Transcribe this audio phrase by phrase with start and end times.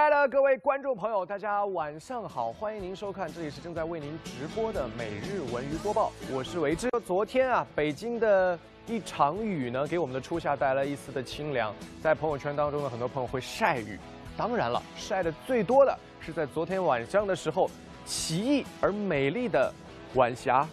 [0.00, 6.88] 亲爱的各位观众朋友，大家晚上好，欢迎您收看，这里是正在为您直播的每日文娱播报，我是维志。
[7.04, 13.98] 昨天啊，北京的一场雨呢，给我们的初夏带来一丝的清凉，在朋友圈当中呢，很多朋友会晒雨，
[14.38, 17.70] 当然了，晒的最多的是在昨天晚上的时候，
[18.06, 19.70] 奇异而美丽的
[20.14, 20.66] 晚霞。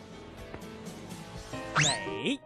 [1.76, 2.40] 美。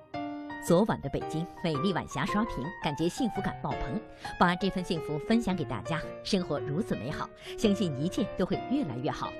[0.63, 3.99] 昨晚的北京，美丽晚霞刷屏，感觉幸福感爆棚。
[4.39, 9.34] 把这份幸福分享给大家，生活如此美好，相信一切都会越来越好。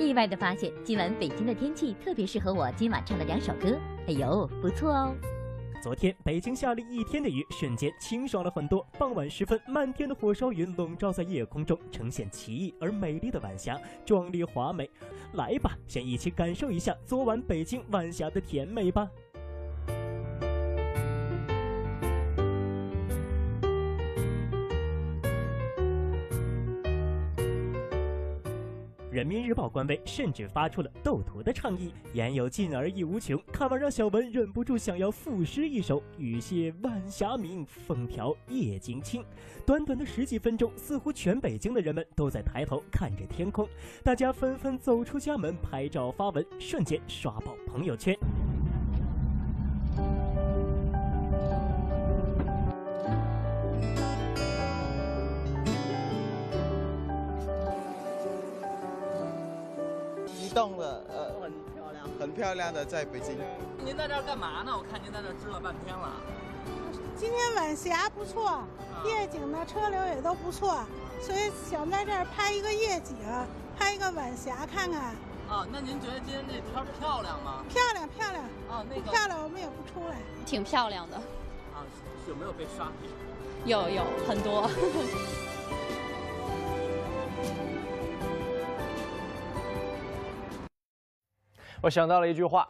[0.00, 3.78] 意外的发现，今晚北京的天气特别适合我今晚唱的两首歌。
[4.06, 5.14] 哎呦，不错哦！
[5.82, 8.84] 昨天北京下了一天的雨，瞬间清爽了很多。
[8.98, 14.90] 傍晚时分，漫天的火烧云笼罩在夜空中，呈现奇异而美丽的晚霞，壮丽华美。
[15.34, 19.06] 来吧，先一起感受一下昨晚北京晚霞的甜美吧。
[29.46, 33.40] 日报官微甚至发出了斗图的倡议，言有尽而意无穷。
[33.52, 39.24] 看完让小文忍不住想要赋诗一首：雨歇晚霞明，风调夜景清。
[39.64, 43.68] 短短的十几分钟，似乎全北京的人们都在抬头看着天空，
[44.02, 48.18] 大家纷纷走出家门拍照发文，瞬间刷爆朋友圈。
[60.56, 63.36] 动了，呃，很漂亮，很漂亮的，在北京。
[63.84, 64.72] 您在这儿干嘛呢？
[64.74, 66.10] 我看您在这儿支了半天了。
[67.14, 68.64] 今天晚霞不错，
[69.04, 70.82] 夜景呢，车流也都不错，
[71.20, 73.14] 所以想在这儿拍一个夜景，
[73.78, 75.14] 拍一个晚霞看看。
[75.46, 77.62] 啊，那您觉得今天这天漂亮吗？
[77.68, 78.42] 漂亮，漂亮。
[78.70, 80.16] 啊，那个漂亮，我们也不出来。
[80.46, 81.18] 挺漂亮的。
[81.18, 81.84] 啊，
[82.26, 83.10] 有没有被刷屏？
[83.66, 84.70] 有，有很多。
[91.86, 92.66] 我想到了一句话，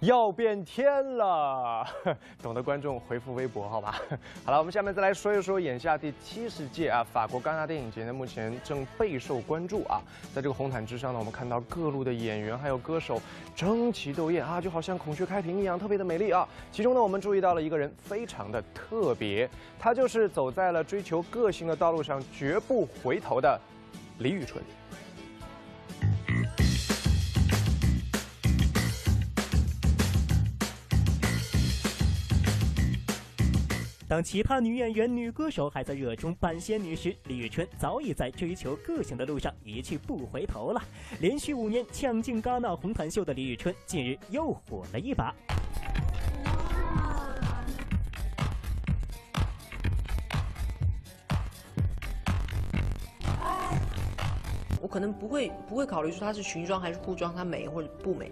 [0.00, 1.86] 要变天了。
[2.42, 3.98] 懂得观众回复微博，好吧。
[4.44, 10.02] 好了，我们下面再来说一说眼下第七十届啊法国戛纳电影节呢，目前正备受关注啊。
[10.34, 13.18] 在这个红毯之上呢，我们看到各路的演员还有歌手
[13.56, 16.46] 争奇斗艳啊，就好像孔雀开屏一样，特别的美丽啊。
[16.70, 19.48] 其中呢，我们注意到了一个人非常的特别，
[19.78, 23.58] 他就是走在了追求个性的道路上绝不回头的
[24.18, 24.62] 李宇春。
[34.08, 40.80] 当其他女演员、女歌手还在热衷扮仙女时，李宇春早已在追求个性的路上一去不回头了。
[41.20, 45.34] 连续五年抢镜戛纳红毯秀的李宇春，近日又火了一把。
[54.80, 58.30] 我可能不会不会考虑说它是裙装还是裤装，它美或者不美。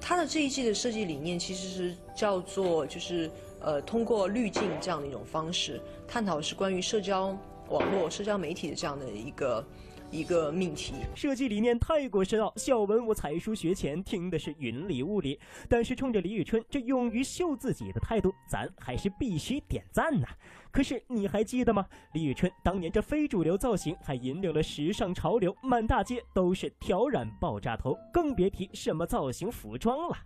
[0.00, 3.30] 它的这一季的设计理念其实是叫做就是。
[3.62, 7.36] 呃，通过滤镜这样的一种方式，探讨是关于社交
[7.68, 9.62] 网络、社交媒体的这样的一个
[10.10, 10.94] 一个命题。
[11.14, 15.38] 设计理念太过深奥，小文我才疏学浅，听的是云里雾里。
[15.68, 20.26] 但是冲着李宇春这勇于秀自己的态度，咱还是必须点赞呐。
[20.72, 21.86] 可是你还记得吗？
[22.14, 30.16] 李宇春当年这非主流造型，还引领了时尚潮流，满大街都是挑染爆炸头，更别提什么造型服装了。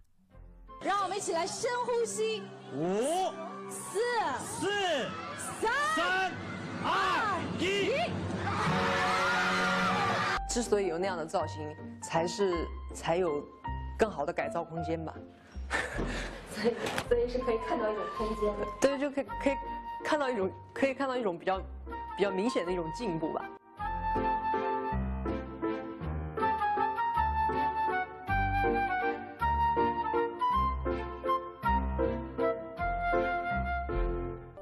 [0.83, 2.43] 让我们一起来深呼吸，
[2.75, 3.33] 五、
[3.71, 3.99] 四、
[4.39, 4.69] 四、
[5.61, 6.31] 三、
[6.83, 8.24] 二、一。
[10.55, 11.69] 之所以有那样的造型，
[12.01, 12.55] 才是
[12.95, 13.45] 才有
[13.99, 15.13] 更好的改造空间吧。
[16.55, 16.75] 所以，
[17.09, 18.67] 所以是可以看到一种空间的。
[18.81, 19.55] 对，就可以可以
[20.05, 21.59] 看到一种可以看到一种比较
[22.17, 23.45] 比较明显的一种进步吧。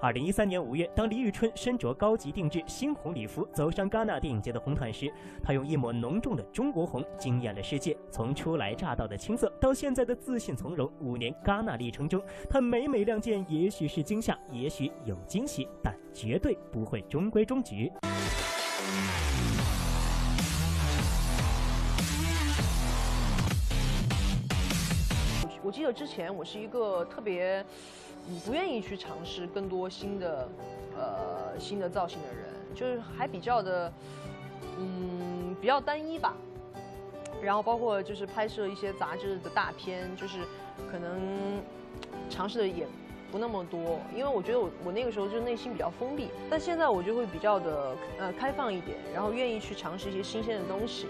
[0.02, 5.08] 二零一三年五月，当李宇春身着高级定制猩红礼服走上戛纳电影节的红毯时，
[5.40, 7.96] 她用一抹浓重的中国红惊艳了世界。
[8.10, 12.20] 从初来乍到的青涩，到现在的自信从容，五年戛纳历程中，
[12.50, 17.92] 她每每亮剑，也许是惊吓，也许有惊喜，但绝对不会中规中矩。
[25.62, 27.64] 我记得之前我是一个特别。
[28.44, 30.48] 不愿意去尝试更多新的，
[30.96, 33.92] 呃，新的造型的人，就是还比较的，
[34.78, 36.34] 嗯，比较单一吧。
[37.42, 40.38] 然后包括就是拍摄一些杂志的大片，就是
[40.90, 41.60] 可能
[42.30, 42.86] 尝试的也
[43.32, 51.08] 不那么多，因为我觉得我我那个时候就内心比较封闭，但现在我就会比较的呃开放一点，然后愿意去尝试一些新鲜的东西。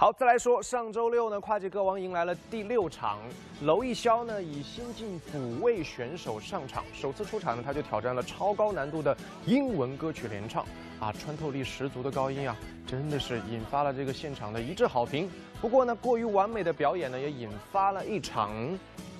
[0.00, 3.18] 好，再来说上周六呢，跨界歌王迎来了第六场，
[3.62, 10.64] 娄艺潇呢以新晋补位选手上场，首次出场呢他就挑战了超高难度的英文歌曲联唱，
[11.00, 12.56] 啊，穿透力十足的高音啊，
[12.86, 15.28] 真的是引发了这个现场的一致好评。
[15.60, 18.52] 不过呢，过于完美的表演呢，也引发了一场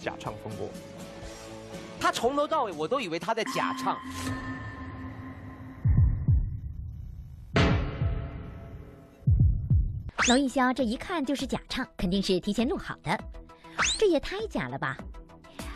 [0.01, 0.69] 假唱风波。
[1.99, 3.99] 他从头到尾我都以为他在假唱。
[10.29, 13.19] 娄艺潇这一看就是假唱，肯定是提前录好的，
[13.99, 14.95] 这也太假了吧！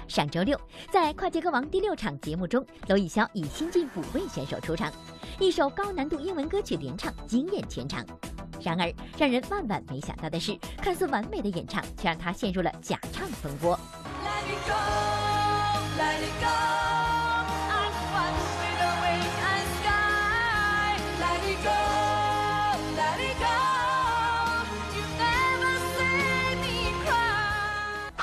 [0.07, 0.61] 上周六，
[0.91, 4.93] 在跨界歌王第六场节目中，娄艺潇以新晋补位选手出场，
[5.41, 8.05] 一首高难度英文歌曲连唱，惊艳全场。
[8.61, 13.75] 然而，让人万万没想到的是，看似完美的演唱，却让他陷入了假唱风波。
[14.23, 14.75] Let me go,
[15.97, 16.92] let me go.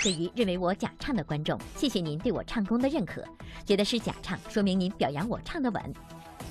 [0.02, 3.22] 对于认为我假唱的观众，谢谢您对我唱功的认可。
[3.66, 5.94] 觉得是假唱，说明您表扬我唱的稳。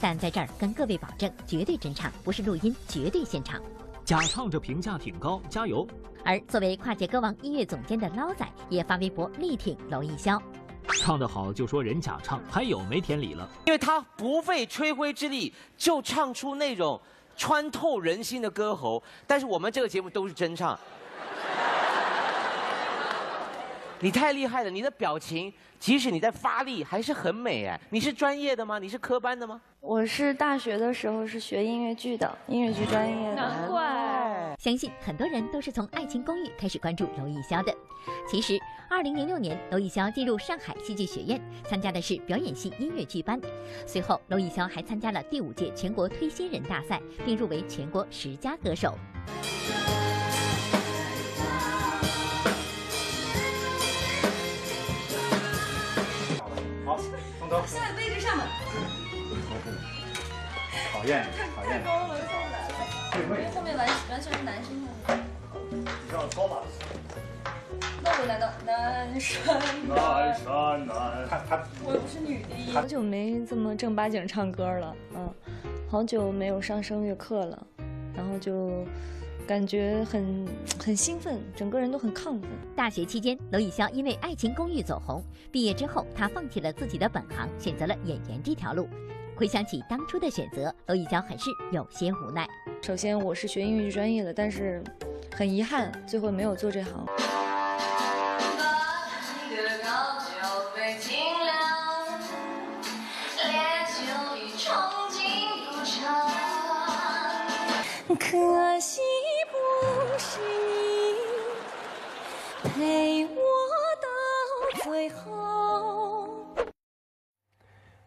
[0.00, 3.60] 但在这儿跟各位保证，绝对真唱，不是录音，绝对现场。
[4.04, 5.86] 假唱这评价挺高，加油！
[6.24, 10.40] 而作为跨界歌王音乐总监的捞仔也发微博力挺娄艺潇。
[10.88, 13.48] 唱得好就说人假唱，还有没天理了？
[13.66, 17.00] 因为他不费吹灰之力就唱出那种
[17.36, 20.78] 穿透人心的歌喉，但是我们这个节目都是真唱。
[24.00, 27.80] 你太厉害了，你的表情，即使你在发力，还是很美哎。
[27.90, 28.78] 你是专业的吗？
[28.78, 29.60] 你是科班的吗？
[29.80, 33.34] 我是大学的时候是学音乐剧的，音乐剧专业的。
[33.34, 34.54] 难怪。
[34.58, 37.74] 相信很多人都是从《爱情公寓》开始关注娄艺潇的。
[38.30, 38.56] 其实
[38.88, 43.40] 二零零六年，娄艺潇进入上海戏剧学院，参加的是表演系音乐剧班。
[43.84, 48.96] 随后，娄艺潇还参加了第五届全国推新人大赛，并入围全国十佳歌手。
[57.66, 58.46] 现在位置上面。
[60.92, 61.70] 讨厌，讨厌。
[61.70, 62.70] 太高了，上不来了。
[63.14, 64.86] 因为后面完完全是男生的。
[65.70, 66.62] 你上高吧。
[68.02, 69.58] 那我来到南山
[69.88, 70.92] 南山南。
[71.84, 72.72] 我又不是女的。
[72.72, 75.34] 好久没这么正八经唱歌了，嗯，
[75.90, 77.66] 好久没有上声乐课了，
[78.14, 78.86] 然后就。
[79.48, 80.46] 感觉很
[80.78, 82.42] 很兴奋，整个人都很亢奋。
[82.76, 88.86] 大学期间，娄艺潇因为《爱情公寓》走红，毕业之后，她放弃了自己的本行，选择了演员这条路。
[89.34, 92.46] 回想起当初的选择，娄艺潇很是有些无奈。
[92.82, 94.84] 首先，我是学英语专业的，但是
[95.34, 97.06] 很遗憾，最后没有做这行。
[108.18, 108.36] 可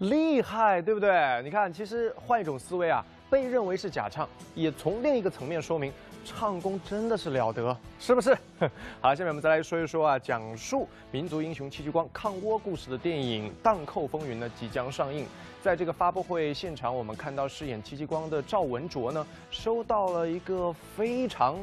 [0.02, 1.42] 厉害，对不对？
[1.44, 5.94] 你看，其实换一种思维啊，被认为是假唱，也从另一个层面说明
[6.26, 8.36] 唱功真的是了得，是不是？
[9.00, 15.26] 好，下面我们再来说一说啊，讲述民族英雄戚继光抗倭故事的电影《荡寇风云》呢即将上映。
[15.62, 21.58] 在这个发布会现场，我们看到饰演戚继光的赵文卓呢，收到了一个非常。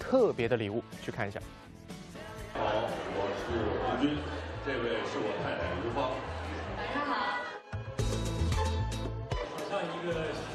[0.00, 1.38] 特别的礼物，去看一下。
[2.54, 4.18] 好，我是志军，
[4.64, 5.68] 这位是我太太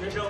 [0.08, 0.24] 学生，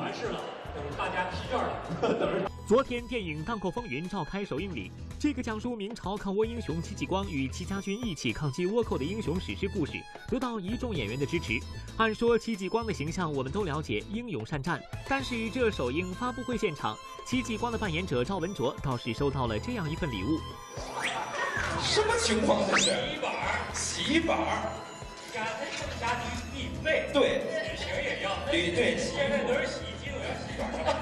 [0.00, 0.40] 完事了，
[0.74, 2.50] 等大家批卷了，等着。
[2.66, 4.90] 昨天，电影《荡寇风云》召开首映礼。
[5.20, 9.92] 这个讲述明朝抗倭英雄戚继光与戚家军一起抗击倭寇的英雄史诗故事，
[10.28, 11.60] 得到一众演员的支持。
[11.96, 14.80] 按说戚继光的形象我们都了解，英勇善战。
[15.08, 20.40] 但是这首映发布会现场，戚继光的扮演者赵文卓倒是收到了这样一份礼物。
[21.82, 22.90] 什么情况这是？
[22.90, 23.32] 洗衣板
[23.72, 24.36] 洗衣板
[25.32, 25.44] 家
[26.00, 26.22] 家居
[26.52, 27.08] 必备。
[27.12, 27.69] 对。
[28.50, 28.96] 对对。
[28.98, 30.94] 现在都是洗衣机，都要洗板上。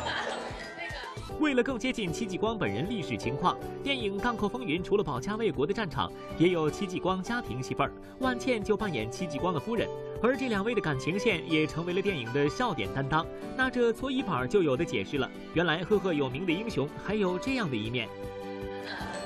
[1.40, 7.93] 为了更接近戚继光本人历史情况，电影《荡寇风云》除了保家卫国的战场，也有戚继光家庭戏份儿。
[8.19, 9.88] 万茜就扮演戚继光的夫人，
[10.21, 13.25] 而这两位的感情线也成为了电影的笑点担当。
[13.57, 18.09] 那这搓衣板就有的解释了，原来赫赫有名的英雄还有这样的一面。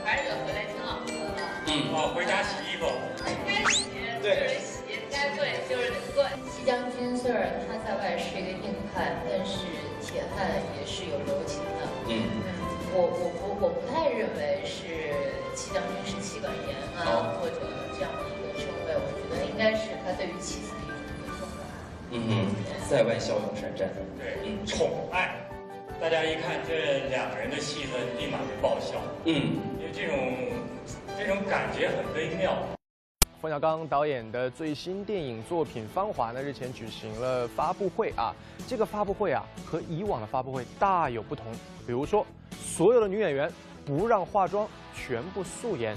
[0.05, 1.43] 还是得回来听老师的。
[1.69, 2.87] 嗯，我，回家洗衣服。
[3.25, 3.89] 该洗
[4.23, 6.29] 就是洗，该对就是得
[6.65, 9.67] 将军虽然他在外是一个硬汉，但是
[10.01, 11.89] 铁汉也是有柔情的。
[12.09, 12.29] 嗯，
[12.95, 17.57] 我我不我不太认为是戚将军是妻管严啊，或者
[17.95, 21.63] 这样的一个称谓，我觉得应该是他对于妻子的一种尊重吧。
[22.11, 22.47] 嗯，
[22.89, 23.89] 在外骁勇善战。
[24.19, 25.35] 对，宠爱，
[26.01, 29.01] 大家一看这两个人的戏份，立马就爆笑。
[29.25, 30.17] 嗯，因为这种
[31.19, 32.57] 这种感觉很微妙。
[33.43, 38.33] 冯小刚导演的最新电影作品《芳华》呢，日前举行了发布会啊。
[38.69, 41.47] 这个发布会啊，和以往的发布会大有不同。
[41.85, 43.53] 比如说，所有的女演员
[43.85, 45.97] 不让化妆，全部素颜，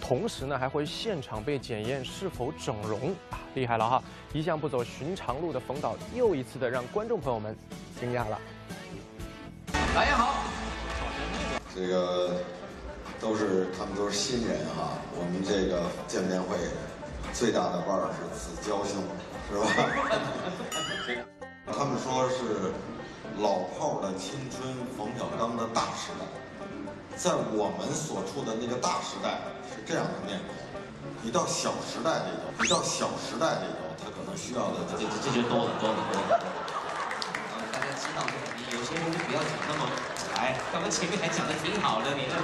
[0.00, 4.02] 同时呢，还会现场被检验是否整容啊，厉害了哈！
[4.32, 7.54] 一向不走寻常路的冯导，又一次的让观众朋友们
[8.00, 8.40] 惊讶了。
[9.94, 10.42] 导演好，
[11.74, 12.40] 这个
[13.20, 16.56] 都是他们都是新人哈，我们这个见面会
[17.34, 19.02] 最大的腕儿是子娇兄，
[19.50, 19.66] 是吧？
[21.66, 22.70] 他们说是
[23.42, 26.24] 老炮儿的青春，冯小刚的大时代，
[27.18, 30.54] 在我们所处的那个大时代是这样的面孔，
[31.20, 36.40] 你到小时代里头，你到小时代里头，他可能需要的这这这就多了多了多了。
[37.52, 38.22] 呃，大家知道，
[38.56, 39.90] 你有些人就不要讲那么，
[40.38, 42.38] 哎，刚刚前面还讲的挺好的，你这。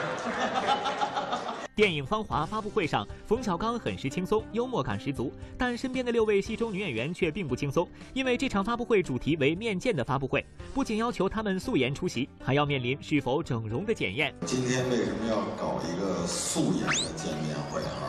[1.75, 5.33] 电影《芳华》发布会上，冯小刚很是轻松，幽默感十足。
[5.59, 14.33] 但身边的六位戏中女演员却并不轻松，因为这场发布会主题为面见的发布会，不仅要求她们素颜出席，还要面临是否整容的检验。
[14.47, 18.07] 今天为什么要搞一个素颜的见面会哈？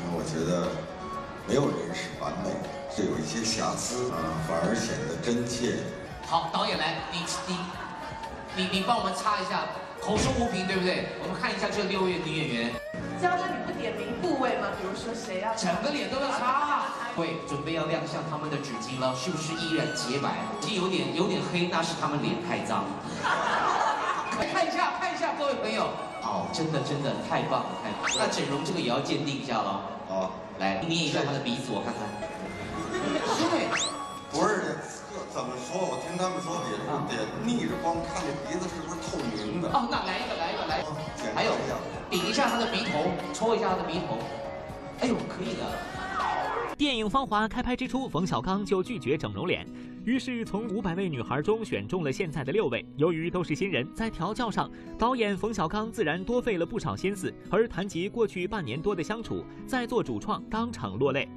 [0.00, 0.68] 因为我觉得
[1.46, 4.18] 没有人是完美的，是有一些瑕疵啊，
[4.48, 5.78] 反而显得真切。
[6.26, 7.56] 好，导演来，你你
[8.56, 9.64] 你你帮我们擦一下，
[10.06, 11.08] 口说无凭，对不对？
[11.18, 12.70] 我们看一下这六位女演员。
[13.18, 14.70] 教他你不点名部位吗？
[14.78, 16.86] 比如说谁要整个脸都要擦，
[17.16, 20.46] 会准备要亮相他们的纸巾了，是不是依然洁白？
[20.62, 22.84] 这有点有点黑，那是他们脸太脏。
[24.30, 25.90] 看一下看一下各位朋友，
[26.22, 28.14] 哦，真的真的太棒了太棒了。
[28.14, 29.82] 那整容这个也要鉴定一下喽。
[30.06, 32.06] 好，来捏一下他的鼻子，我看看。
[33.50, 33.66] 对，
[34.30, 34.95] 不是这
[35.36, 35.76] 怎么说？
[35.76, 36.72] 我听他们说得
[37.12, 39.68] 得逆着光看这鼻子是不是透明的？
[39.68, 40.88] 哦，那来一个来一个来一个，
[41.34, 41.76] 还有一下。
[42.08, 44.16] 顶一下他的鼻头，戳一下他的鼻头，
[45.00, 46.74] 哎呦，可以的。
[46.74, 49.66] 电影《芳华》开拍之初，冯小刚就拒绝整容脸，
[50.06, 52.82] 于是从五百位女孩中选中了现在的六位。
[52.96, 57.30] 由于都是新人，在调教上，导演冯小刚自然多费了不少心思。
[57.50, 61.28] 而谈及过去半年多的相处，在做主创当场落泪。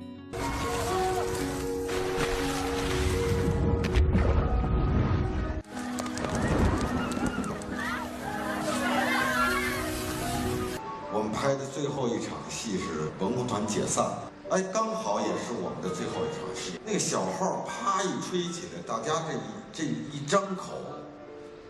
[12.00, 14.06] 后一场戏是文工团解散，
[14.50, 16.80] 哎，刚好也是我们的最后一场戏。
[16.86, 19.42] 那个小号啪一吹起来，大家这一
[19.74, 20.76] 这一张口，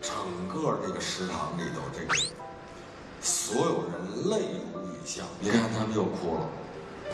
[0.00, 0.12] 整
[0.46, 2.14] 个这个食堂里头，这个
[3.20, 5.24] 所有人泪如雨下。
[5.40, 6.48] 你看他们又哭了，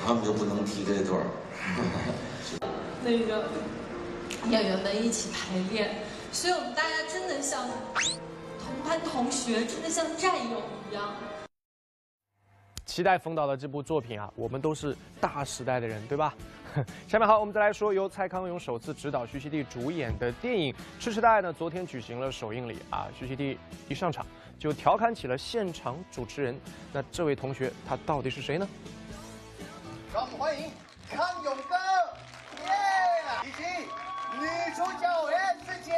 [0.05, 1.27] 他们就不能提这段儿。
[3.03, 3.49] 那个
[4.51, 7.67] 演员们一起排练，所以我们大家真的像
[8.59, 11.15] 同班同学，真的像战友一样。
[12.87, 16.33] 期待冯导的这部作品啊，我们都是大时代的人，对吧？
[17.09, 23.09] 下面好，我们再来说由蔡康永首次执导、徐熙娣主演的电影《吃吃代》呢，昨天举行了首映礼啊。
[23.19, 23.57] 徐熙娣
[23.88, 24.25] 一上场
[24.59, 26.59] 就调侃起了现场主持人，
[26.93, 28.69] 那这位同学他到底是谁呢？
[30.14, 30.71] 让我们欢迎
[31.11, 31.75] 康永哥，
[32.66, 32.73] 耶！
[33.45, 33.62] 以及
[34.38, 35.93] 女主角 S 姐，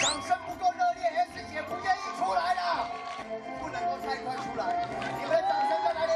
[0.00, 0.78] 掌声不够热
[1.56, 2.90] 烈，S 姐不愿意出来了，
[3.60, 4.86] 不能够太快出来，
[5.18, 6.12] 你们的掌声在哪里？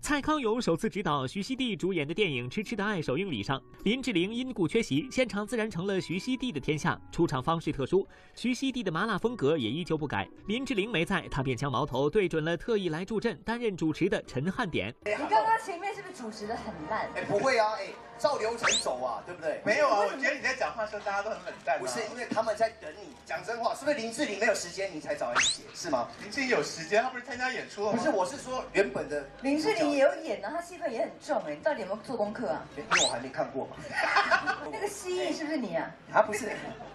[0.00, 7.00] 蔡康永首次执导徐熙娣主演的电影《痴痴的爱》首映礼上，林志玲因故缺席，现场自然成了徐熙娣的天下。
[7.12, 10.28] 出场方式特殊，徐熙娣的麻辣风格也依旧不改。
[10.46, 14.92] 林志玲没在，她便将矛头对准了特意来助阵、担任主持的陈汉典。
[15.04, 17.08] 你刚刚前面是不是主持的很烂？
[17.14, 17.86] 哎，不会啊，哎，
[18.20, 19.60] 照流程走啊，对不对？
[19.64, 21.78] 没有啊，我觉得你在讲话的时候大家都很冷淡。
[21.78, 23.16] 不是，因为他们在等你。
[23.26, 26.08] 讲真话，是不是林志玲没有时间，你才找人写是吗？
[26.22, 27.98] 林志玲有时间，她不是参加演出了吗？
[27.98, 32.62] 不是，我是说原本的林志玲也有演啊，她戏份也很重哎，你到底有没有做功课啊？
[32.76, 33.76] 因为我还没看过嘛。
[34.70, 35.90] 那个蜥蜴是不是你啊？
[36.12, 36.50] 啊，不是，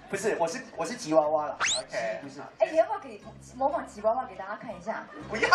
[0.09, 1.57] 不是，我是我是吉娃娃了。
[1.79, 2.39] OK，不是。
[2.59, 3.21] 哎，你要不要给
[3.55, 5.05] 模仿吉娃娃给大家看一下？
[5.29, 5.49] 不要，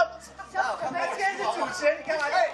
[0.53, 2.25] 他今天是主持人，你干嘛？
[2.33, 2.51] 哎。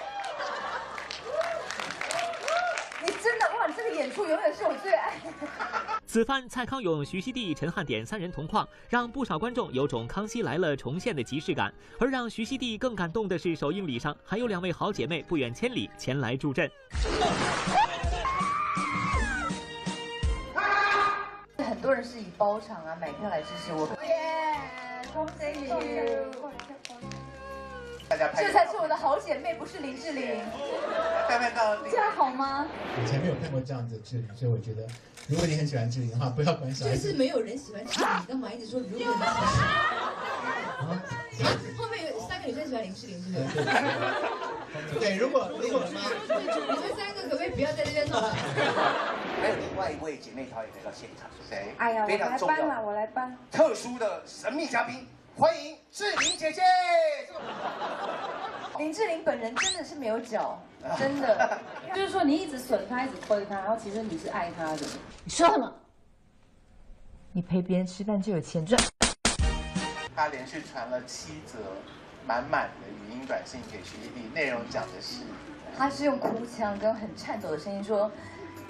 [2.99, 3.67] 你真的哇！
[3.67, 5.13] 你这个演出永远是我最爱。
[6.05, 11.73] 此番蔡康永、徐熙娣、陈汉典三人同框，让不少观众有种《康熙来了》重现的即视感。
[11.99, 16.69] 而让徐熙娣更感动的是，首映礼上还有两位好姐妹不远千里前来助阵。
[21.87, 23.87] 多人是以包场啊买票来支持我。
[24.03, 24.59] 耶！
[25.13, 25.69] 恭喜你！
[28.09, 28.27] 大家。
[28.35, 30.37] 这才是我的好姐妹，不是林志玲。
[31.29, 31.77] 拍拍照。
[31.89, 32.67] 这样好吗？
[33.01, 34.85] 以前没有看过这样子的志玲，所以我觉得，
[35.29, 36.85] 如果你很喜欢志玲的话，不要管小。
[36.85, 39.33] 就是没有人喜欢志玲，你干嘛一直说如果你喜欢？
[41.77, 44.99] 后面有三个女生喜欢林志玲，是不是？
[44.99, 46.03] 对，如果如果你们
[46.97, 48.21] 三个可不可以不要在这边弄？
[49.39, 51.73] 还有另外一位姐妹淘也来到现场，谁？
[51.77, 53.37] 哎呀，我非常重来搬了，我来搬。
[53.51, 56.61] 特殊的神秘嘉宾，欢迎志玲姐姐。
[58.79, 60.59] 林志玲本人真的是没有脚，
[60.97, 61.59] 真的。
[61.93, 64.85] 就是说你一直损她，一直推她，然后其实你是爱她的。
[65.23, 65.71] 你说什么？
[67.31, 68.81] 你陪别人吃饭就有钱赚。
[70.15, 71.59] 他连续传了七则
[72.25, 75.21] 满满的语音短信给徐丽，内容讲的是，
[75.77, 78.11] 他是用哭腔跟很颤抖的声音说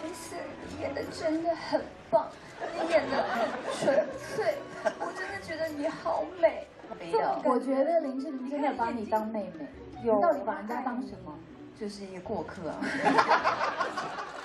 [0.04, 0.36] ：“S，
[0.70, 2.27] 你演的真的很棒，
[2.74, 3.48] 你演的很
[3.80, 4.58] 纯粹，
[5.00, 6.68] 我真的觉得你好美。”
[7.44, 9.68] 我觉得林志玲真的把你当妹妹，
[10.01, 11.34] 你到底把人家当什么？
[11.80, 12.80] 就是一个过客啊。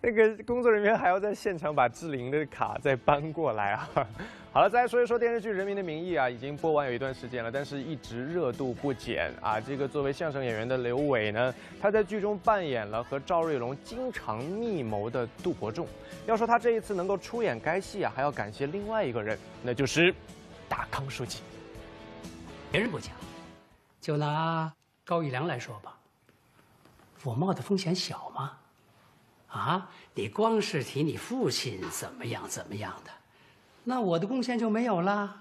[0.00, 3.88] 那个工作人员还要在现场把志玲的卡再搬过来啊！
[4.52, 9.58] 好了，再来说一说电视剧《人民的名义》啊，已经播完有一段时间了，但是一直热度不减啊。
[9.58, 15.88] 这个作为相声演员的刘伟呢，他在剧中扮演了和赵瑞龙经常密谋的杜国仲。
[16.26, 20.14] 要说他这一次能够出演该戏啊，还要感谢另外一个人，那就是
[20.68, 21.40] 大康书记。
[22.70, 23.14] 别人不讲，
[24.00, 24.70] 就拿
[25.04, 25.96] 高育良来说吧，
[27.24, 28.58] 我冒的风险小吗？
[29.52, 33.10] 啊，你光是提你父亲怎么样怎么样的，
[33.84, 35.36] 那我的贡献就没有了？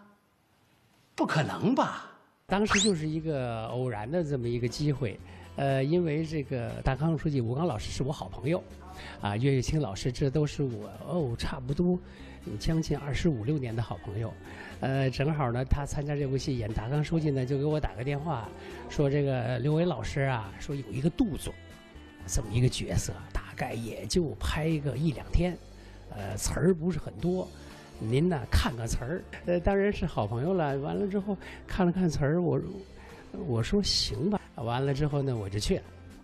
[1.15, 2.11] 不可能吧？
[2.45, 5.17] 当时就是一个偶然的这么一个机会，
[5.55, 8.61] 呃，因为这个大康书记吴刚老师是我好朋友，
[9.21, 11.97] 啊，岳玉清老师这都是我哦，差不多
[12.59, 14.33] 将近二十五六年的好朋友，
[14.81, 18.49] 呃，正好呢，他参加这部戏演大康书记呢，就给我打个电话，
[18.89, 21.53] 说这个刘伟老师啊，说有一个杜总，
[22.27, 23.13] 这么一个角色，
[23.61, 25.55] 概也就拍个一两天，
[26.09, 27.47] 呃，词儿不是很多。
[27.99, 30.75] 您呢看看词儿，呃，当然是好朋友了。
[30.79, 32.59] 完了之后看了看词儿，我
[33.45, 34.41] 我说行吧。
[34.55, 35.83] 完了之后呢，我就去了。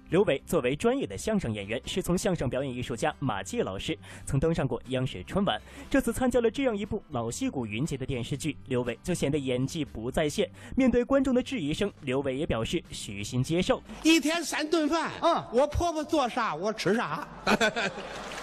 [0.09, 5.61] 刘伟作为专业的相声演员，师从相声表演艺术家马季老师，曾登上过央视春晚。
[5.89, 10.49] 这次参加了这样一部老戏骨云集的电视剧，刘伟就显得演技不在线。
[10.77, 13.83] 面对观众的质疑声，刘伟也表示虚心接受。
[14.03, 17.27] 一天三顿饭，嗯，我婆婆做啥我吃啥。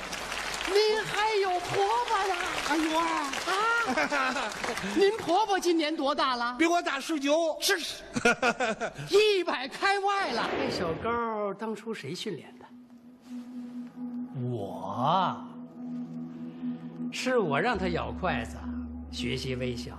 [0.67, 2.37] 您还有婆婆呀？
[2.71, 3.31] 哎呦啊！
[3.47, 4.51] 啊！
[4.97, 6.57] 您婆婆今年多大了？
[6.59, 7.77] 比我大十九，是
[9.11, 10.49] 一百开外了。
[10.59, 12.65] 这小高当初谁训练的？
[14.41, 15.37] 我，
[17.13, 18.57] 是我让他咬筷子，
[19.13, 19.93] 学习微笑，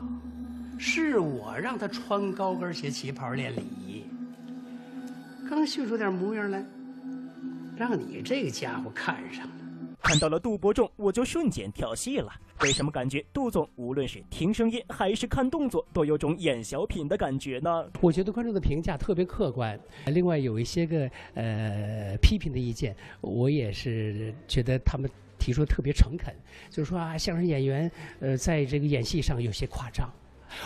[0.77, 4.03] 是我让他穿高跟鞋、旗袍练礼仪。
[5.47, 6.65] 刚训出点模样来，
[7.77, 9.53] 让你这个家伙看上了。
[10.05, 12.31] 看到了杜伯仲，我就瞬间跳戏了。
[12.61, 17.87] 为什么感觉杜总无论是听声音还是看动作，都有种演小品的感觉呢？
[18.01, 19.79] 我觉得观众的评价特别客观。
[20.05, 26.31] 另外有一些个呃批评的意见，我也是觉得他们提出特别诚恳，
[26.69, 30.07] 就是说啊，相声演员呃在这个演戏上有些夸张。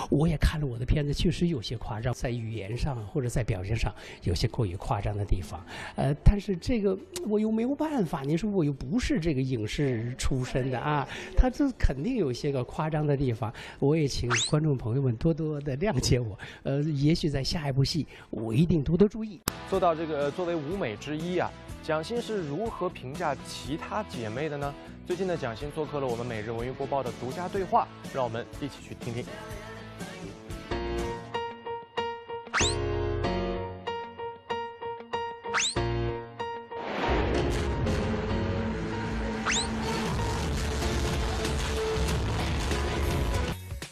[0.09, 5.63] 我也看了我的片子，确实有些夸张，在语言上或者在表现上有些过于夸张的地方。
[5.95, 6.97] 呃，但是这个
[7.27, 13.53] 我又没有办法，您说我又不是这个影视出身的啊，他这肯定有些个夸张的地方。
[13.79, 16.37] 我也请观众朋友们多多的谅解我。
[16.63, 19.39] 呃，也许在下一部戏，我一定多多注意。
[19.69, 21.51] 做到这个，作为舞美之一啊，
[21.83, 24.73] 蒋欣是如何评价其他姐妹的呢？
[25.07, 29.23] 最近的，蒋欣做客了我们每日文娱播报的独家对话，让我们一起去听听。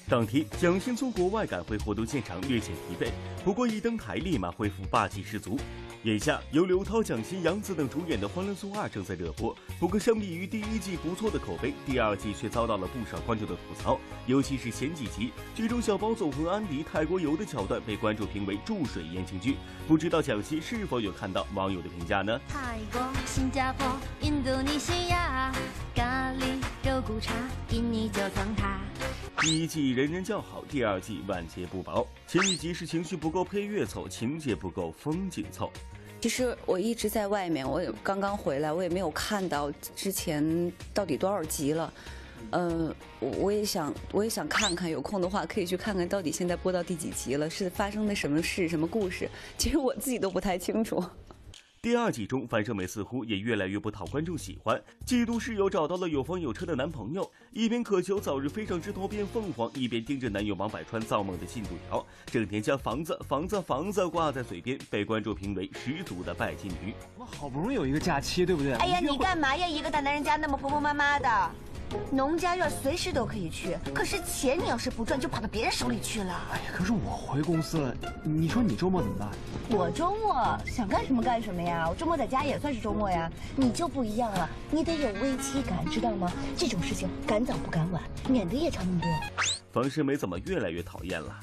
[0.10, 3.10] 当天，蒋欣从国外赶回活动现场，略显疲惫，
[3.44, 5.60] 不过一登台，立马恢复霸气十足。
[6.08, 14.00] 眼下，由刘涛、蒋欣、杨紫等主演的《欢乐颂二》正在热播，不过相比于第一季不错的口碑，第二季却遭到了不少观众的吐槽。
[14.26, 22.40] 尤其是前几集，剧中小包总和安迪泰国游的桥段被观众评为注水言情剧，不知道蒋欣是否有看到网友的评价呢？
[22.48, 23.86] 泰国、新加坡、
[24.22, 25.52] 印度尼西亚，
[25.94, 27.34] 咖喱肉骨茶，
[27.72, 28.80] 印尼九层塔。
[29.42, 32.08] 第一季人人叫好，第二季万劫不保。
[32.28, 35.70] 前几集是情绪不够，配乐凑；情节不够，风景凑。
[36.20, 41.94] 其实我一直在外面，我也刚刚回来，我也没有看到之前到底多少集了。
[42.52, 49.30] 呃，我我也想，我也想看看，有空的话可以去看看到底现在播到第几集了，是发生的什么事、什么故事？
[49.58, 51.04] 其实我自己都不太清楚。
[51.80, 54.82] 第二季中，樊胜美似乎也越来越不讨观众喜欢。
[55.06, 66.94] 嫉妒室友找到了有房有车的男朋友，一边渴求早日飞上枝头变凤凰，一边盯着男友王百川造梦的进度条，整天将房子、房子、房子挂在嘴边，被观众评为十足的拜金女。
[67.18, 68.74] 我们好不容易有一个假期，对不对？
[68.74, 69.68] 哎呀，你干嘛呀？
[69.68, 71.52] 一个大男人家那么婆婆妈妈的。
[72.12, 76.34] 农家院随时都可以去，可是钱你要是不赚，就跑到别人手里去了。
[76.52, 79.30] 哎呀，可是我回公司了，你说你周末怎么办？
[79.70, 83.32] 我周末想干什么干什么呀，我周末在家也算是周末呀。
[83.56, 86.30] 你就不一样了，你得有危机感，知道吗？
[86.58, 89.08] 这种事情赶早不敢晚，免得夜长梦多。
[89.72, 91.34] 冯世梅怎么越来越讨厌了？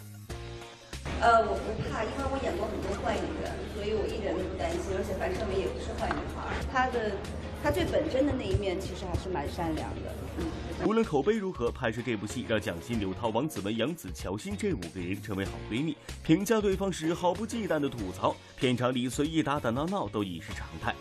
[1.22, 4.92] 呃，我不怕，因为我演过很多坏女人，所以我一点都不担心。
[4.94, 7.16] 而且樊胜美也不是坏女孩，她的
[7.62, 10.12] 她最本真的那一面其实还是蛮善良的。
[10.36, 10.44] 嗯
[10.84, 20.94] 无论口碑如何，拍摄这部戏让蒋欣、刘涛、王子文、杨紫、乔欣这五个人成为好闺蜜，评价对方时毫不忌惮的吐槽，片场里随意打打闹闹都已是常态。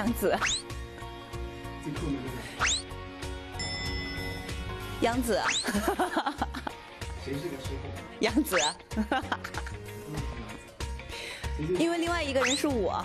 [0.00, 0.34] 杨紫。
[5.02, 5.38] 杨紫，
[7.22, 7.90] 谁是个师傅？
[8.20, 8.58] 杨紫，
[11.78, 13.04] 因为另外一个人是我。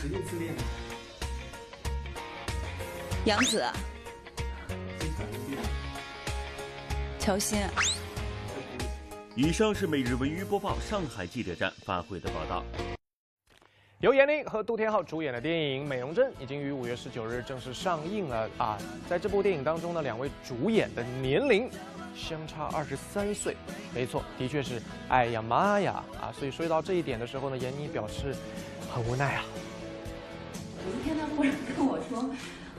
[0.00, 0.54] 谁最自恋？
[3.26, 3.62] 杨紫，
[7.18, 7.60] 乔欣。
[9.34, 12.64] 以上是每日文娱播报上海记者站发回的报道。
[14.00, 18.76] 由闫妮和杜天浩主演的电影《美容针》已经于五月十九日正式上映了啊！
[19.08, 21.70] 在这部电影当中呢，两位主演的年龄
[22.14, 23.56] 相差二十三岁，
[23.94, 26.28] 没错，的确是，哎呀妈呀啊！
[26.38, 28.34] 所以说到这一点的时候呢，闫妮表示
[28.92, 29.44] 很无奈啊。
[30.84, 32.28] 有一天他忽然跟我说，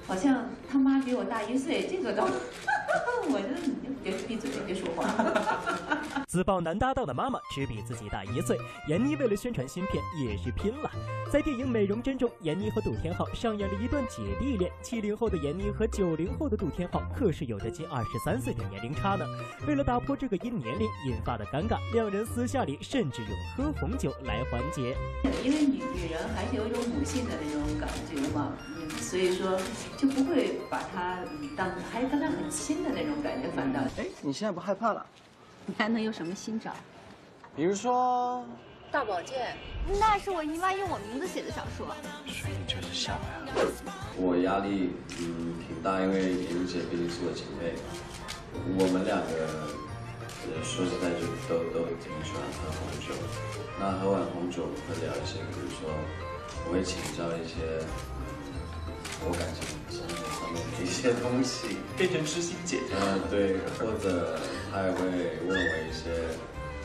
[0.05, 2.23] 好像他妈比我大一岁，这个都，
[3.29, 5.07] 我就你就别闭嘴，别说话。
[6.27, 10.91] 自曝男搭档的妈妈只比自己大一岁，闫妮为了宣传新片也是拼了。
[11.31, 14.71] 在电影《美容针》中，闫妮和杜天浩上演了一段姐弟恋。
[14.81, 19.25] 七零后的闫妮和九零后的杜天浩可是有着近二十三岁的年龄差呢。
[19.67, 24.95] 为了打破这个因年龄引发的尴尬，两人私下里甚至用喝红酒来缓解。
[25.43, 28.53] 因为女女人还是有一种母性的那种感觉嘛，
[28.99, 29.59] 所以说
[29.97, 31.19] 就不会把他
[31.55, 33.79] 当还跟他很亲的那种感觉，反倒。
[33.97, 35.05] 哎，你现在不害怕了？
[35.65, 36.71] 你还能有什么新招？
[37.55, 38.45] 比如说，
[38.91, 39.57] 大保健，
[39.99, 41.87] 那是我姨妈用我名字写的小说。
[42.25, 43.19] 所以你就是笑呀？
[44.15, 47.75] 我压力嗯挺大，因为莹姐毕竟是我姐妹，
[48.77, 49.33] 我们两个
[50.63, 53.13] 说实在就都都挺喜欢喝红酒。
[53.79, 55.89] 那喝完红酒会聊一些，比如说
[56.65, 57.83] 我会请教一些
[59.25, 62.93] 我感觉生活上面的一些东西，变成知心姐姐。
[62.99, 64.39] 嗯，对，或者。
[64.69, 64.99] 他也会
[65.47, 66.11] 问我一些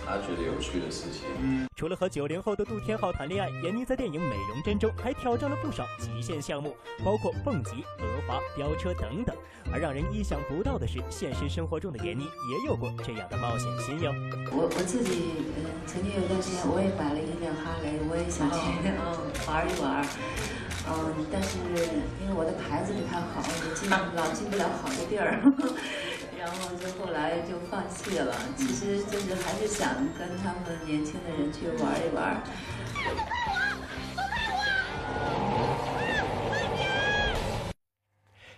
[0.07, 1.68] 他觉得有趣的事情。
[1.77, 9.37] 除了和九零后的杜天浩谈恋爱，闫妮在电影《美容针》中还挑战了不少极限项目，包括蹦极、轮滑、飙车等等。
[9.71, 14.14] 而让人意想不到的是，现实生活中的闫妮也有过这样的冒险心哟。
[14.53, 18.97] 我我自己嗯，曾经有段时间我也买了一辆哈雷，我也想去嗯
[19.47, 20.07] 玩一玩，
[20.88, 21.59] 嗯，但是
[22.21, 23.40] 因为我的牌子不太好，
[23.75, 25.40] 进老进不了好的地儿。
[26.38, 28.35] 然后就后来就放弃了。
[28.57, 32.42] 其实就是还是想跟他们年轻的人去玩一玩。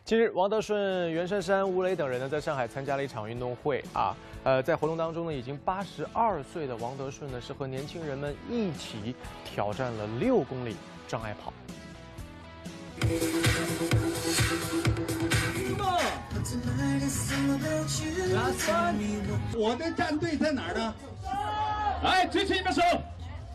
[0.05, 4.17] 近日，王德顺、袁姗姗、吴磊等人呢，在上海参加了一场运动会啊。
[4.45, 10.75] 呃，在活动当中呢，已经八十二岁的王德顺呢，是和年轻人们一起挑战了六公里
[11.07, 11.53] 障碍跑。
[19.57, 20.95] 我的战队在哪儿呢？
[22.03, 22.83] 来，举起你们手。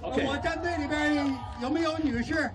[0.01, 1.27] 我战队里边
[1.61, 2.49] 有没有女士？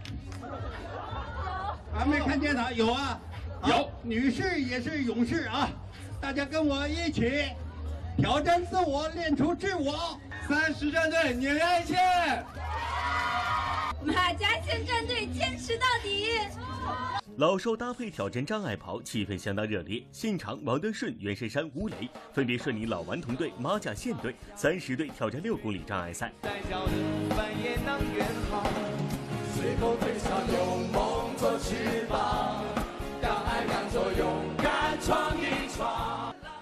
[1.93, 3.21] 还没看见呢，有啊，
[3.67, 3.91] 有。
[4.03, 5.71] 女士也是勇士啊！
[6.21, 7.45] 大家跟我一起
[8.17, 10.19] 挑战自我，练出自我。
[10.49, 11.97] 三十战队碾压一切。
[14.05, 16.29] 马甲线战队坚持到底。
[17.37, 20.07] 老少搭配挑战障碍跑，气氛相当热烈。
[20.13, 26.33] 现场，王德顺、袁姗姗、吴磊分别率领老顽童队、马甲线队三十队挑战六公里障碍赛。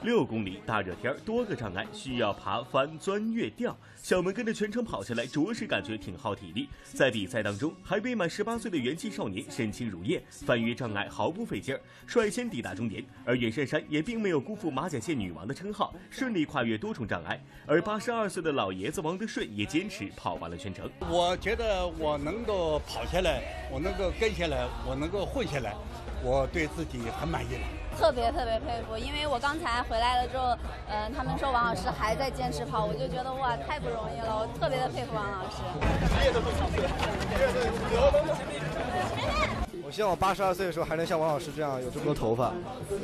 [0.02, 3.76] 六公里大热天，多个障碍需要爬、翻、钻、越、吊，
[4.12, 6.68] 小门跟着全程跑下来，着实感觉挺耗体力。
[6.84, 13.02] 在比赛当中，还未满十八岁的元气少年身轻如燕，翻越障碍毫不费劲儿，率先抵达终点。
[13.24, 17.42] 而袁姗姗也并没有辜负马甲线女王的称号，顺利跨越多重障碍。
[17.64, 20.90] 而八十二岁的老爷子王德顺也坚持跑完了全程。
[21.08, 25.74] 我觉得我能够跑下来，我能够跟下来，我能够混下来，
[26.22, 27.81] 我对自己很满意了。
[27.98, 30.56] 特别特别佩服，因为我刚才回来了之后，
[30.88, 35.62] 嗯、他们说王老师还在坚持跑，我就觉得哇，太不容易了，我特别的佩服王老师。
[39.84, 42.52] 我希望我八十二岁的时候还能像王老师这样有这么多头发。
[42.88, 42.98] 对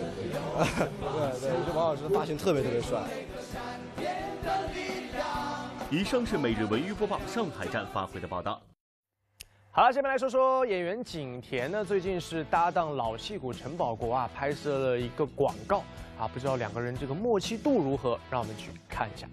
[1.41, 3.01] 对，这王老师的发型特别特别帅。
[5.91, 8.61] 以上是每日文娱播报上海站发回的报道。
[9.79, 15.85] 好，下面来说说演员景甜呢，最近是搭档老戏骨陈宝国啊，拍摄了一个广告
[16.19, 19.29] 啊，不知道两个人这个默契度如何，让我们去看一下。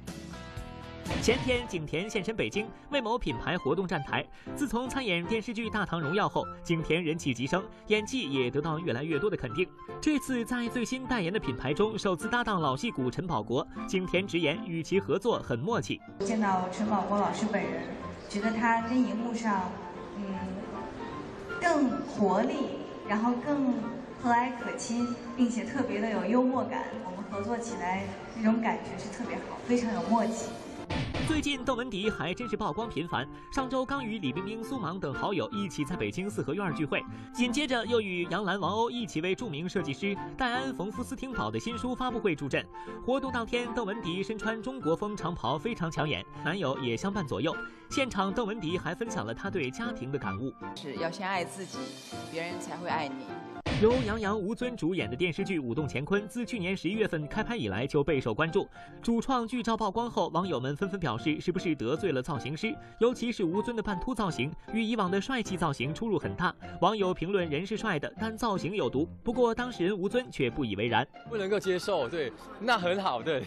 [1.20, 4.24] 前天，景甜现身北京为某品牌活动站台。
[4.56, 9.68] 自从参演电视剧《大唐荣耀》后，景甜人气急升，演技也得到越来越多的肯定。
[10.00, 16.00] 这次在最新代言的品牌中，首次搭档老戏骨陈宝国，景甜直言与其合作很默契。
[16.20, 17.82] 见到陈宝国老师本人，
[18.30, 19.72] 觉得他跟荧幕上，
[21.66, 22.78] 更活力，
[23.10, 23.74] 然后更
[24.22, 26.84] 和蔼可亲，并且特别的有幽默感。
[27.04, 28.04] 我们合作起来
[28.36, 30.50] 那种感觉是特别好，非常有默契。
[31.28, 33.28] 最近，窦文迪还真是曝光频繁。
[33.52, 42.66] 上周刚与李冰冰、苏芒等好友一起在北京四合院聚会，紧接着又与杨澜、王鸥一起为著名设计师戴安·冯夫斯汀堡的新书发布会助阵。
[43.06, 47.56] 活动当天，窦文迪身穿中国风长袍，非常抢眼，男友也相伴左右。
[47.90, 51.80] 现场，窦文迪还分享了他对家庭的感悟：是要先爱自己，
[52.32, 53.26] 别人才会爱你。
[53.82, 58.66] 由杨洋、吴尊主演的电视剧《舞动乾坤》自去年十一月份开拍以来就备受关注。
[59.02, 62.74] 主创剧照曝光后，网友们纷纷表示是不是得罪了造型师？
[63.00, 66.56] 尤其是吴尊的半秃造型，与以往的帅气造型出入很大。
[66.80, 69.06] 网友评论人是帅的，但造型有毒。
[69.22, 72.08] 不过当事人吴尊却不以为然，不能够接受。
[72.08, 73.44] 对，那很好，对，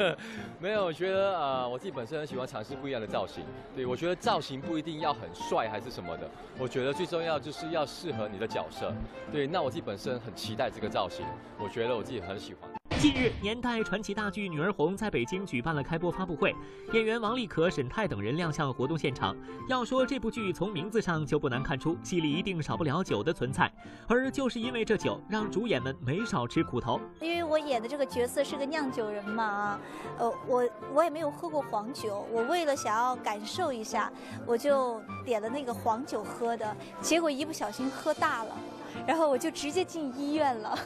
[0.58, 3.44] 没有，我觉得呃，我自己本身很喜欢尝试不一样的造型。
[3.74, 6.26] 对，我觉得造型不一定要很帅还是什么的，
[6.58, 8.90] 我觉得最重要就是要适合你的角色。
[9.30, 11.26] 对，那我自己本身很期待这个造型，
[11.58, 12.70] 我觉得我自己很喜欢。
[13.00, 16.54] 近日，年代传奇大剧《女儿红》在北京举办了开播发布会，
[16.92, 19.36] 演员王丽可、沈泰等人亮相活动现场。
[19.68, 23.70] 要说这部剧从名字上就不难看出，戏里一定少不了酒的存在，
[24.06, 27.00] 而就是因为这酒，让主演们没少吃苦头。
[27.20, 29.80] 因为我演的这个角色是个酿酒人嘛，
[30.16, 34.12] 呃，我我也没有喝过黄酒，我为了想要感受一下，
[34.46, 38.56] 我就点了那个黄酒喝的，结果一不小心喝大了，
[39.04, 40.78] 然后我就直接进医院了。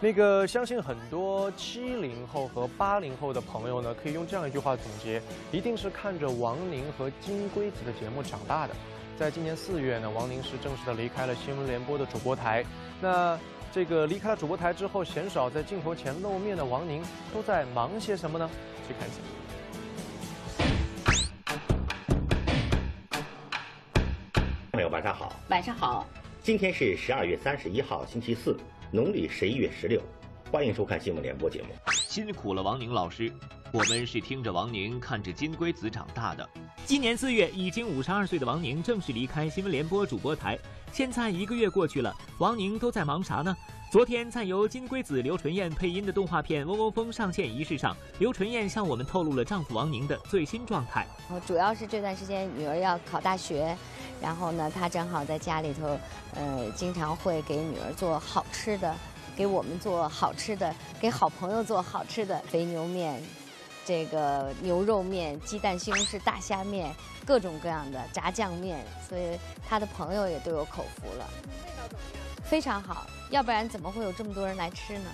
[0.00, 8.74] 那个，相信很多七零后和八零后的朋友呢，可以用这样一句话总结：一定是看着王宁和金龟子的节目长大的。
[9.16, 12.64] 在今年四月呢，王宁是正式的离开了新闻联播的主播台。
[13.00, 13.38] 那
[13.72, 18.50] 这个离开了主播台之后，鲜少在镜头前露面的王宁，都在忙些什么呢？
[18.86, 19.18] 去看一下。
[24.72, 26.04] 朋友晚上好，晚上好。
[26.44, 28.54] 今天是十二月三十一号，星期四。
[28.90, 29.98] 农历十一月十六，
[30.52, 31.68] 欢迎收看新闻联播节目。
[31.90, 33.32] 辛苦了，王宁老师，
[33.72, 36.46] 我们是听着王宁，看着金龟子长大的。
[36.84, 40.58] 今年四月，已经五十二岁的王宁正式离开新闻联播主播台。
[40.92, 43.56] 现在一个月过去了，王宁都在忙啥呢？
[43.90, 51.06] 昨天在由金龟子刘纯燕配音的动画片《嗡嗡风》上线仪式上，刘纯燕向我们透露了丈夫王宁的最新状态。
[51.32, 53.74] 我主要是这段时间女儿要考大学。
[54.20, 55.98] 然后呢，他正好在家里头，
[56.34, 58.94] 呃，经常会给女儿做好吃的，
[59.36, 63.22] 给我们做好吃的，给好朋友做好吃的肥牛面，
[63.84, 66.94] 这个牛肉面、鸡蛋西红柿大虾面，
[67.24, 71.28] 各种各样的炸酱面，所以他的朋友也都有口福了。
[71.42, 72.44] 味道怎么样？
[72.44, 75.10] 非常好，要不然怎么会有这么多人来吃呢？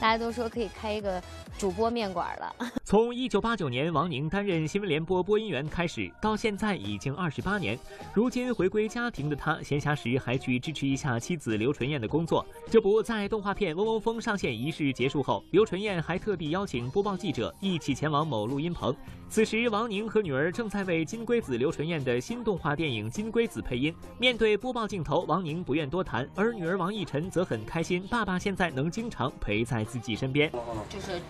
[0.00, 1.22] 大家都说可以开一个
[1.56, 2.54] 主播面馆了。
[2.84, 7.78] 从一九八九年王宁担任新闻联播播音员开始，到现在已经二十八年。
[8.12, 12.44] 如今回归家庭的他，闲暇时还去支持一下妻子刘纯燕的工作。
[12.70, 18.94] 这不在动画片《嗡嗡风》上线仪式结束后，刘纯燕还特地邀请播报记者一起前往某录音棚。
[19.30, 23.94] 此时，王宁和女儿正在为金龟子刘纯燕的新动画电影《金龟子》配音。
[24.18, 30.50] 面对播报镜头，王宁不愿多谈，而女儿王奕晨则很开心，爸爸现在能经常陪在自己身边。
[30.88, 31.20] 就是，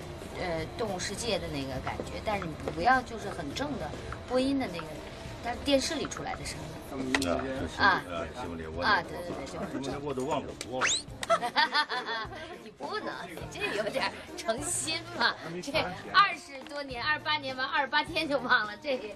[0.40, 3.90] 呃，动物世界的那个感觉，但是你不要就是很正的
[4.28, 4.84] 播音的那个
[5.42, 6.83] 但是电视里出来的声音。
[6.94, 7.40] 啊，
[7.74, 9.46] 是啊啊，新闻里我啊，对对对对。
[9.46, 10.88] 新闻里我都忘了播了。
[12.62, 15.34] 你不能，你这有点诚心嘛。
[15.62, 15.72] 这
[16.12, 19.08] 二十多年，二八年完，二十八天就忘了这个。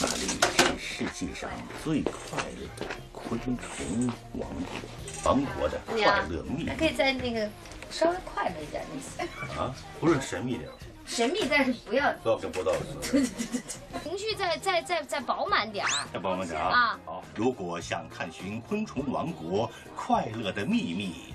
[0.00, 1.50] 那里是世界上
[1.84, 5.96] 最快乐的昆虫王国，王国的快
[6.28, 7.48] 乐秘密还可以再那个
[7.90, 9.28] 稍微快乐一点那些。
[9.60, 10.70] 啊，不是神秘点。
[11.08, 12.12] 神秘，但是不要。
[12.22, 14.00] 不要跟播到的对对对对对。
[14.04, 15.90] 情绪再再再再饱满点儿。
[16.12, 16.68] 再饱满点啊！
[16.68, 17.24] 啊，好。
[17.34, 21.34] 如果想探寻昆虫王国快乐的秘密，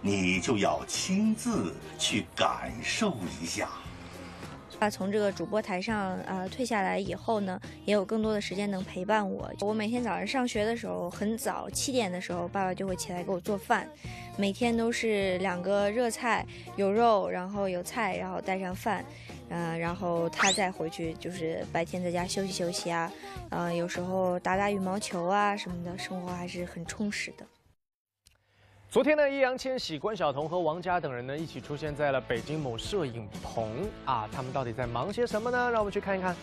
[0.00, 3.68] 你就要亲自去感受一下。
[4.78, 9.50] 啊，从这个主播台上啊退下来以后呢，也有更多的时间能陪伴我。
[9.60, 13.88] 我每天早上上学的时候很早，七点的时候，爸爸就会起来给我做饭，
[14.36, 16.44] 每天都是两个热菜，
[16.76, 19.02] 有肉，然后有菜，然后带上饭，
[19.48, 23.10] 嗯、然后他再回去就是白天在家休息休息啊，
[23.48, 27.46] 呃，有时候打打羽毛球啊什么的，生活还是很充实的。
[28.88, 33.68] 昨天呢，易烊千玺、关晓彤和王佳等人呢一起出现在了北京某摄影棚
[34.06, 35.70] 啊，他们到底在忙些什么呢？
[35.70, 36.34] 让我们去看一看。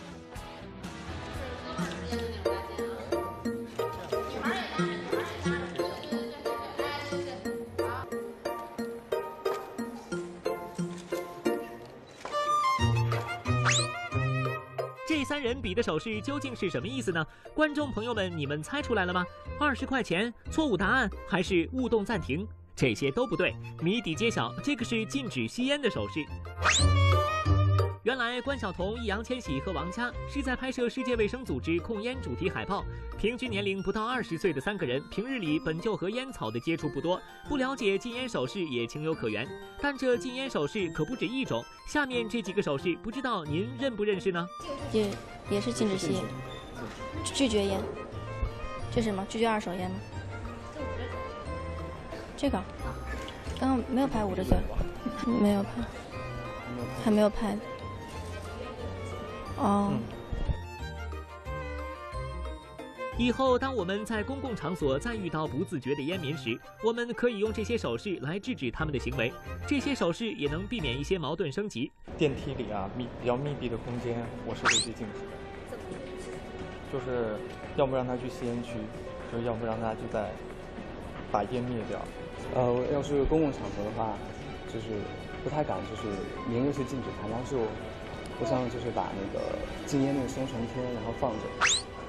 [15.34, 17.26] 三人比的手势究竟是什么意思呢？
[17.56, 19.26] 观众朋友们，你们猜出来了吗？
[19.58, 22.46] 二十块钱，错误答案还是勿动暂停？
[22.76, 26.24] 这些都不对，谜底揭晓，这个是禁止吸烟的手势。
[28.04, 32.84] 原来关晓彤、易烊千玺和王佳是在拍摄世界卫生组织控烟主题海报。
[33.16, 39.48] 平均年龄不到二十岁的三个人，平日里本就和烟草的接触不多，不了解禁烟手势也情有可原。
[39.80, 44.46] 但这禁烟手势可不止一种，下面这几个手势，不知道您认不认识呢？
[44.92, 45.08] 也
[45.48, 46.22] 也是禁止吸烟，
[47.24, 47.80] 拒绝烟，
[48.90, 49.24] 这是什么？
[49.30, 49.96] 拒绝二手烟吗？
[52.36, 52.62] 这个，
[53.58, 54.58] 刚刚没有拍捂着嘴，
[55.40, 55.70] 没有拍，
[57.02, 57.56] 还没有拍。
[59.56, 59.92] 哦，
[63.16, 69.32] 以后当我们在公共场所再遇到不自觉的烟民时，我们可以用这些手势来制止他们的行为。
[69.66, 71.90] 这些手势也能避免一些矛盾升级。
[72.18, 75.78] 电梯里啊，密比较密闭的空间，我是会去禁止的。
[76.92, 77.36] 就是
[77.76, 78.72] 要不让他去吸烟区，
[79.32, 80.30] 就要不让他就在
[81.30, 82.00] 把烟灭掉。
[82.54, 84.14] 呃，要是公共场合的话，
[84.72, 84.86] 就是
[85.42, 86.02] 不太敢，就是
[86.48, 87.66] 明着去禁止他，但是我
[88.40, 91.46] 我想就是把那个禁烟那个宣传片，然后放着，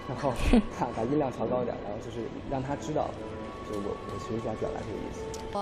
[0.10, 0.34] 然后
[0.80, 3.10] 把把音量调高一点，然后就是让他知道，
[3.70, 5.22] 就我我其实想表达这个意思。
[5.54, 5.60] 我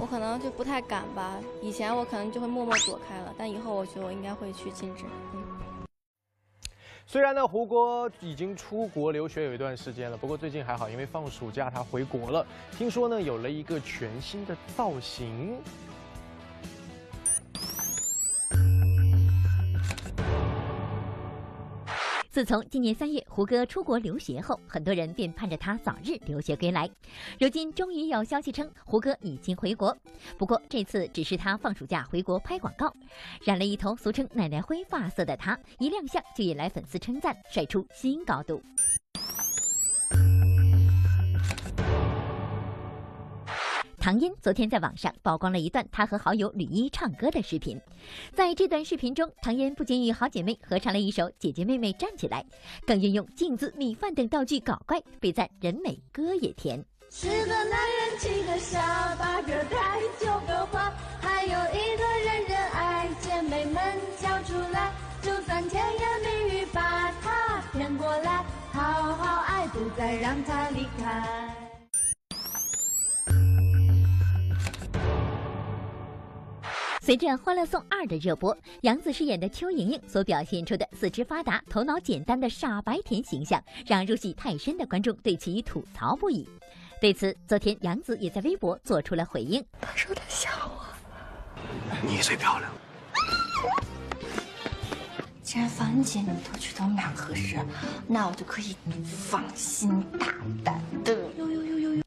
[0.00, 5.04] 我可能就不太敢吧，以前我可能就会默默躲开了，但以后我觉得我应该会去禁止。
[5.34, 5.44] 嗯。
[7.06, 12.46] 虽然呢，胡歌已经出国留学有一段时间了，不过最近还好，因为放暑假他回国了。
[12.76, 15.56] 听说呢，有了一个全新的造型。
[22.38, 26.88] 自从今年三月胡歌出国留学后，很多人便盼着他早日留学归来。
[27.40, 29.92] 如今终于有消息称胡歌已经回国，
[30.36, 32.94] 不过这次只是他放暑假回国拍广告。
[33.42, 38.62] 染了一头俗称“奶奶灰”发色的他，一亮相就引来粉丝称赞，帅出新高度。
[44.00, 47.78] 唐嫣昨天在网上曝光了一段她和好友吕一唱歌的视频，
[48.32, 52.42] 在这段视频中，唐嫣不仅与好姐妹合唱了一首《姐姐妹妹站起来》，
[52.86, 56.82] 更运用镜子、米饭等道具搞怪，被赞人美歌也甜。
[57.10, 59.76] 十个男人七个傻，八个呆
[60.20, 63.82] 九个花，还有一个人人爱，姐妹们
[64.20, 68.82] 叫出来，就算甜言蜜语把他骗过来，好
[69.14, 71.37] 好爱，不再让他离开。
[77.08, 86.46] 随着《欢乐颂二》的热播，杨紫饰演的邱莹莹所表现出的四肢发达、头脑简单的傻白甜形象，让入戏太深的观众对其吐槽不已。
[87.00, 89.64] 对此，昨天杨紫也在微博做出了回应。
[89.80, 90.84] 他说他想我。
[92.06, 92.70] 你最漂亮。
[95.42, 97.56] 既然樊姐你都觉得我们俩合适，
[98.06, 99.88] 那我就可以放心
[100.20, 100.26] 大
[100.62, 101.16] 胆的。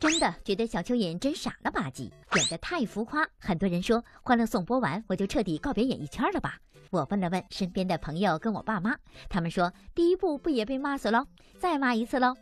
[0.01, 3.23] 真的觉得小蚯蚓真傻了吧唧，演得太浮夸。
[3.37, 6.57] 很多人说《欢乐颂》播完我就彻底告别演艺圈了吧？
[6.89, 8.97] 我问了问身边的朋友跟我爸妈，
[9.29, 11.27] 他们说第一部不也被骂死喽？
[11.59, 12.35] 再骂一次喽？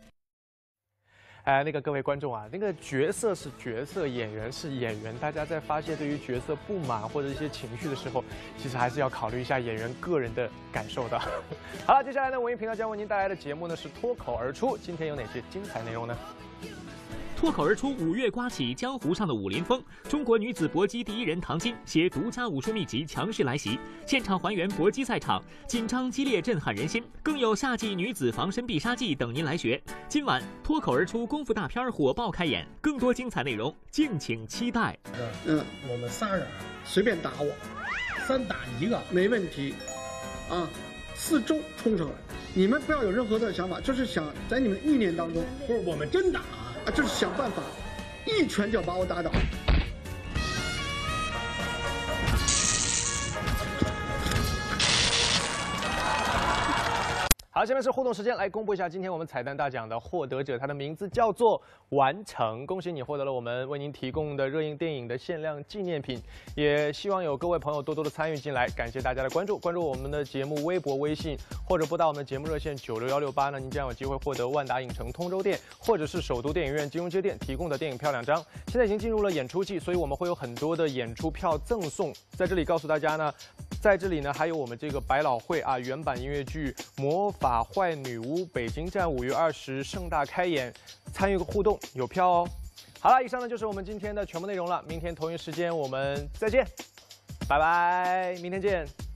[1.44, 8.24] 哎，那个各位观众啊，那个角色是角色，演员是演员，大家在发泄对于角色不满或者一些情绪的时候，
[8.56, 11.18] 其实还是要考虑一下演员个人的感受的。
[11.86, 16.16] 好了，接下来呢，文艺频道将为您带来的节目呢是脱口而出，今天有哪些精彩内容呢？
[17.40, 19.82] 脱口而出，五月刮起江湖上的武林风。
[20.06, 27.02] 中国女子搏击第一人唐晶携独家武术秘籍强势来袭，现场还原搏击赛场，紧张激烈，震撼人心。
[27.22, 29.82] 更有夏季女子防身必杀技等您来学。
[30.06, 34.94] 今晚脱口而出功夫大片火爆开演，更多精彩内容敬请期待。
[35.46, 36.46] 嗯，我们仨人
[36.84, 37.50] 随便打我，
[38.26, 39.72] 三打一个没问题，
[40.50, 40.68] 啊，
[41.14, 42.12] 四周冲上来，
[42.52, 46.42] 你们不要有任何的想法，就是想在你们意念当中，不是我们真打。
[46.90, 47.62] 就是想办法，
[48.26, 49.30] 一拳就把我打倒。
[57.60, 66.18] 好，下面是互动时间，来公布一下今天我们彩蛋大奖的获得者，他的名字叫做完成，恭喜你获得了我们为您提供的热映电影的限量纪念品，
[66.54, 71.36] 也希望有各位朋友多多的参与进来，感谢大家的关注，关注我们的节目微博、微信
[71.68, 78.42] 或者拨打我们的节目热线九六幺六八呢，您将有机会获得万达影城通州店或者是首都电影院金融街店提供的电影票两张。
[78.68, 83.30] 现在已经进入了演出季，所以我们会有很多的演出票赠送，在这里告诉大家呢，
[83.82, 87.49] 在这里呢还有我们这个百老汇啊原版音乐剧魔法。
[87.50, 90.72] 啊坏女巫北京站五月二十盛大开演，
[91.12, 92.48] 参与个互动有票哦。
[93.00, 94.80] 好了，以上呢就是我们今天的全部内容了。
[94.86, 96.64] 明天同一时间我们再见，
[97.48, 99.09] 拜拜，明天见。